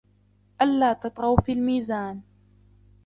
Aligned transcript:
أَلاَّ 0.61 0.93
تَطْغَوْا 0.93 1.41
فِي 1.41 1.51
الْمِيزَانِ 1.53 2.21